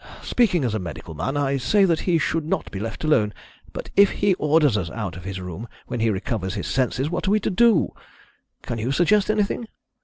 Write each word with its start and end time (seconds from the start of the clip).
Speaking 0.23 0.65
as 0.65 0.73
a 0.73 0.79
medical 0.79 1.13
man, 1.13 1.37
I 1.37 1.57
say 1.57 1.85
that 1.85 1.99
he 2.09 2.17
should 2.17 2.43
not 2.47 2.71
be 2.71 2.79
left 2.79 3.03
alone, 3.03 3.35
but 3.71 3.91
if 3.95 4.13
he 4.13 4.33
orders 4.39 4.75
us 4.75 4.89
out 4.89 5.15
of 5.15 5.25
his 5.25 5.39
room 5.39 5.67
when 5.85 5.99
he 5.99 6.09
recovers 6.09 6.55
his 6.55 6.65
senses 6.65 7.11
what 7.11 7.27
are 7.27 7.31
we 7.31 7.39
to 7.41 7.51
do? 7.51 7.93
Can 8.63 8.79
you 8.79 8.91
suggest 8.91 9.29
anything?" 9.29 9.67